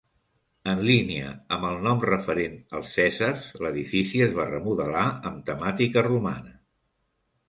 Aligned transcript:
En 0.71 0.79
línia 0.85 1.33
amb 1.57 1.65
el 1.71 1.75
nom 1.87 1.99
referent 2.09 2.55
als 2.79 2.93
cèsars, 2.99 3.43
l'edifici 3.65 4.23
es 4.29 4.33
va 4.39 4.47
remodelar 4.53 5.05
amb 5.31 5.45
temàtica 5.51 6.05
romana. 6.09 6.55